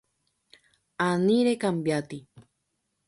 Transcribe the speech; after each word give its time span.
Ani 1.07 1.37
recambiáti. 1.49 2.17